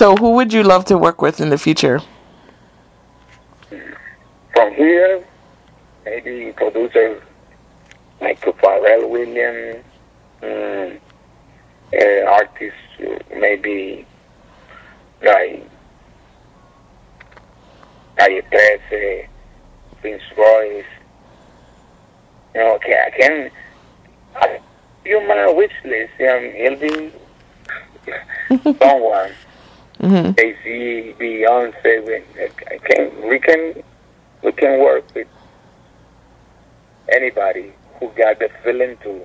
[0.00, 2.00] So, who would you love to work with in the future?
[4.54, 5.22] From here,
[6.06, 7.22] maybe producers
[8.18, 9.84] like Pharrell Williams,
[10.40, 10.98] mm,
[11.92, 14.06] uh, artists uh, maybe
[15.22, 15.68] like
[18.16, 19.28] Calle 13,
[20.00, 20.84] Prince Royce.
[22.54, 23.50] You know, okay, I can.
[24.34, 24.60] I,
[25.04, 26.14] you my wish list.
[26.20, 27.12] Um, it'll be
[28.78, 29.32] someone.
[30.00, 30.32] Mm-hmm.
[30.32, 32.06] Jay Z, Beyonce.
[32.06, 32.14] We,
[32.70, 33.28] I can.
[33.28, 33.82] We can.
[34.42, 35.28] We can work with
[37.10, 39.20] anybody who got the feeling to,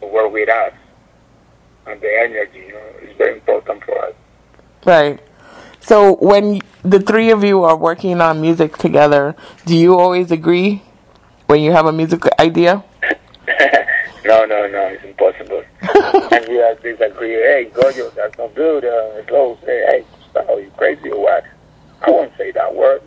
[0.00, 0.72] to work with us
[1.86, 2.58] and the energy.
[2.68, 4.14] You know, it's very important for us.
[4.84, 5.20] Right.
[5.80, 9.34] So, when the three of you are working on music together,
[9.66, 10.82] do you always agree
[11.46, 12.84] when you have a music idea?
[14.24, 15.35] no, no, no, it's impossible.
[16.02, 17.32] And we have disagree.
[17.32, 18.84] Hey, Goyo, that's not good.
[18.84, 19.58] Uh, close.
[19.64, 20.46] Hey, hey, stop.
[20.48, 21.44] you crazy or what?
[22.02, 23.02] I won't say that word.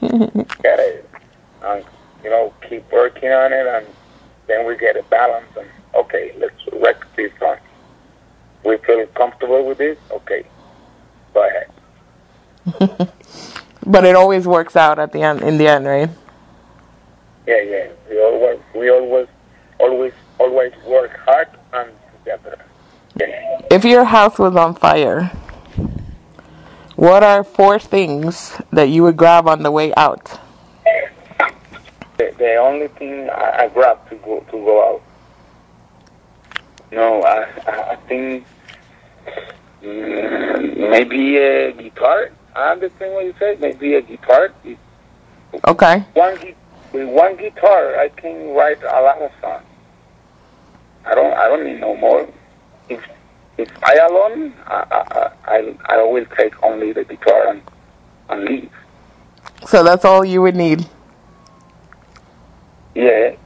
[0.00, 1.02] Gotta,
[1.62, 1.82] um,
[2.24, 3.86] you know, keep working on it, and
[4.46, 5.46] then we get a balance.
[5.56, 7.58] And okay, let's wreck this one.
[8.64, 9.98] We feel comfortable with this.
[10.10, 10.44] Okay,
[11.34, 11.70] go ahead.
[13.86, 15.42] but it always works out at the end.
[15.42, 16.10] In the end, right?
[17.46, 17.88] Yeah, yeah.
[18.10, 19.28] We always, we always,
[19.78, 21.57] always, always work hard and.
[23.78, 25.30] If your house was on fire,
[26.96, 30.40] what are four things that you would grab on the way out?
[32.16, 35.02] The, the only thing I, I grab to go to go out.
[36.90, 37.46] No, I
[37.92, 38.44] I think
[39.80, 42.32] mm, maybe a guitar.
[42.56, 43.60] I understand what you said.
[43.60, 44.52] Maybe a guitar.
[45.68, 46.04] Okay.
[46.14, 46.36] One
[46.92, 49.62] with one guitar, I can write a lot of songs.
[51.04, 52.28] I don't I don't need no more.
[52.88, 53.06] If
[53.58, 57.62] if I alone, I I I, I will take only the guitar and
[58.30, 58.70] and leave.
[59.66, 60.86] So that's all you would need.
[62.94, 63.36] Yeah.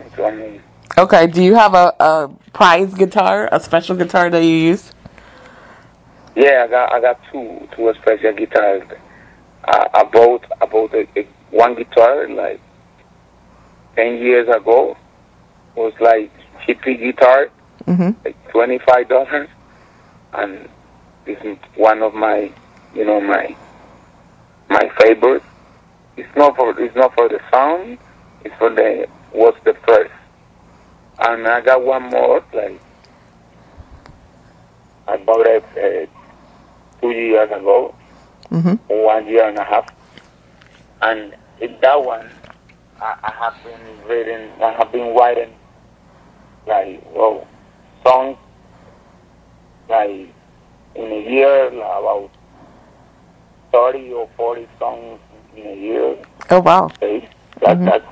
[0.00, 0.60] It's only
[0.98, 1.26] Okay.
[1.26, 4.92] Do you have a, a prize guitar, a special guitar that you use?
[6.36, 8.82] Yeah, I got I got two two special guitars.
[9.64, 12.60] I, I bought I bought a, a, one guitar like
[13.96, 14.96] ten years ago.
[15.76, 16.30] It was like
[16.64, 17.48] cheapy guitar,
[17.90, 18.24] Mm-hmm.
[18.24, 19.48] like twenty five dollars,
[20.34, 20.68] and
[21.24, 22.52] this is one of my
[22.94, 23.56] you know my
[24.68, 25.42] my favorite.
[26.16, 27.98] It's not for it's not for the sound.
[28.44, 30.12] It's for the what's the first.
[31.18, 32.80] And I got one more like
[35.08, 37.94] I bought it uh, two years ago,
[38.52, 38.74] Mm-hmm.
[39.04, 39.88] one year and a half,
[41.02, 42.28] and in that one,
[43.00, 45.52] I, I have been reading, I have been writing
[46.66, 47.46] like well
[48.02, 48.36] songs
[49.88, 50.28] like
[50.94, 52.30] in a year about
[53.72, 55.18] thirty or forty songs
[55.56, 56.16] in a year.
[56.50, 56.86] Oh wow.
[56.86, 57.28] Okay,
[57.60, 57.84] that, Mhm.
[57.86, 58.06] that's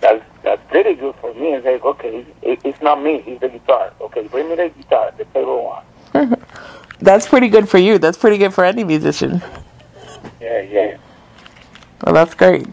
[0.00, 1.54] that's that's pretty good for me.
[1.54, 3.92] It's like okay, it, it's not me, it's the guitar.
[4.00, 5.84] Okay, bring me the guitar, the favorite one.
[6.98, 7.98] That's pretty good for you.
[7.98, 9.42] That's pretty good for any musician.
[10.40, 10.96] Yeah, yeah.
[12.02, 12.66] Well, that's great.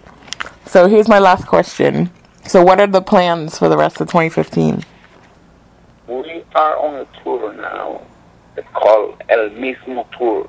[0.65, 2.09] So here's my last question.
[2.47, 4.83] So what are the plans for the rest of 2015?
[6.53, 8.05] We are on a tour now.
[8.55, 10.47] It's called El Mismo Tour.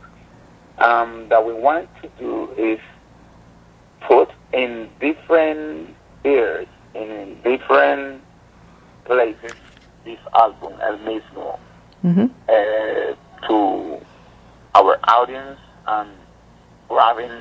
[0.79, 2.79] Um, that we want to do is
[4.07, 5.95] put in different
[6.25, 8.23] ears, in different
[9.05, 9.55] places,
[10.05, 11.59] this album, El Mismo,
[12.05, 12.27] Mm-hmm.
[12.51, 14.05] uh, to
[14.75, 16.11] our audience and
[16.87, 17.33] grabbing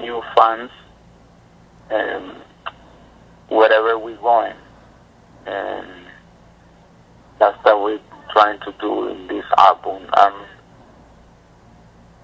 [0.00, 0.70] new fans
[1.92, 2.42] um,
[3.48, 4.54] wherever we're going.
[5.46, 5.88] And
[7.38, 8.00] that's what we're
[8.32, 10.06] trying to do in this album.
[10.16, 10.44] Um,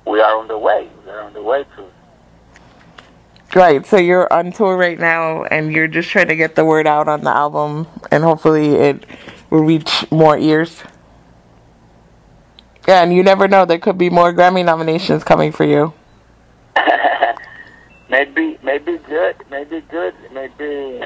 [0.06, 0.88] we are on the way.
[1.04, 3.58] We are on the way to.
[3.58, 3.84] Right.
[3.86, 7.08] So you're on tour right now, and you're just trying to get the word out
[7.08, 9.06] on the album, and hopefully it
[9.50, 10.82] will reach more ears.
[12.88, 13.64] Yeah, and you never know.
[13.64, 15.92] There could be more Grammy nominations coming for you.
[18.10, 21.04] maybe, maybe good, maybe good, maybe.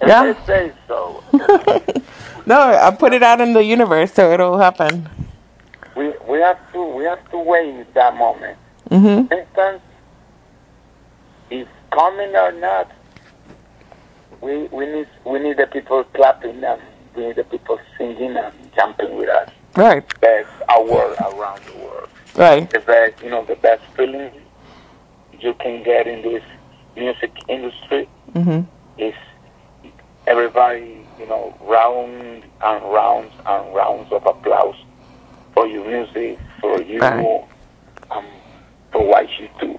[0.00, 0.30] Yeah.
[0.30, 1.22] If they say so.
[2.46, 5.08] No, I put it out in the universe, so it'll happen.
[5.96, 8.58] we we have to we have to wait that moment.
[8.90, 9.28] Mhm.
[9.28, 9.82] For instance,
[11.50, 12.90] if coming or not,
[14.40, 16.80] we we need we need the people clapping and
[17.14, 19.48] we need the people singing and jumping with us.
[19.76, 20.02] Right.
[20.20, 22.08] Best award around the world.
[22.34, 22.68] Right.
[22.70, 24.30] The best, you know, the best feeling
[25.38, 26.42] you can get in this
[26.96, 28.66] music industry Mhm.
[28.98, 29.14] is
[30.26, 34.74] everybody, you know, round and rounds and rounds of applause
[35.54, 37.12] for your music, for you, right.
[37.12, 37.44] and
[38.10, 38.26] um,
[38.92, 39.78] for what you do.